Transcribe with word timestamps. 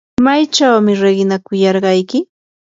¿maychawmi 0.25 0.93
riqinakuyarqayki? 1.01 2.19